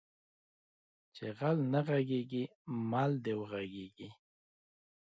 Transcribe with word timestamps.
چې 1.15 1.25
غل 1.37 1.57
نه 1.73 1.79
غېړيږي 1.87 2.43
مل 2.89 3.11
د 3.25 3.25
وغړيږي 3.39 4.09